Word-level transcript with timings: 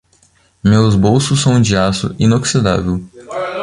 Meus 0.63 0.95
bolsos 0.95 1.41
são 1.41 1.61
de 1.61 1.77
aço 1.77 2.15
inoxidável. 2.17 3.07